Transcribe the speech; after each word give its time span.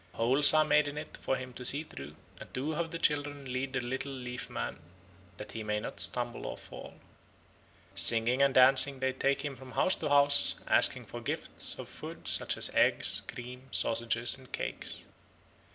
Holes 0.13 0.51
are 0.55 0.65
made 0.65 0.87
in 0.87 0.97
it 0.97 1.15
for 1.15 1.35
him 1.35 1.53
to 1.53 1.63
see 1.63 1.83
through, 1.83 2.15
and 2.39 2.51
two 2.55 2.73
of 2.73 2.89
the 2.89 2.97
children 2.97 3.45
lead 3.53 3.73
the 3.73 3.81
Little 3.81 4.11
Leaf 4.11 4.49
Man 4.49 4.79
that 5.37 5.51
he 5.51 5.61
may 5.61 5.79
not 5.79 5.99
stumble 5.99 6.47
or 6.47 6.57
fall. 6.57 6.95
Singing 7.93 8.41
and 8.41 8.51
dancing 8.55 8.97
they 8.99 9.13
take 9.13 9.45
him 9.45 9.55
from 9.55 9.73
house 9.73 9.95
to 9.97 10.09
house, 10.09 10.55
asking 10.65 11.05
for 11.05 11.21
gifts 11.21 11.75
of 11.77 11.87
food 11.87 12.27
such 12.27 12.57
as 12.57 12.73
eggs, 12.73 13.21
cream, 13.27 13.67
sausages, 13.71 14.35
and 14.39 14.51
cakes. 14.51 15.05